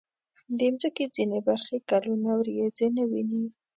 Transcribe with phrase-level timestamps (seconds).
[0.57, 3.43] د مځکې ځینې برخې کلونه وریځې نه ویني.